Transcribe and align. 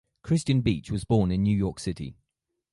Christian 0.23 0.61
Beach 0.61 0.89
was 0.89 1.03
born 1.03 1.31
in 1.31 1.43
New 1.43 1.55
York 1.55 1.77
City. 1.79 2.15